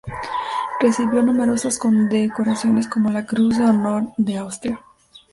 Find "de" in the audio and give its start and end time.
3.59-3.65, 4.17-4.35